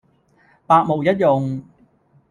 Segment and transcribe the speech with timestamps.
[0.65, 1.61] 百無一用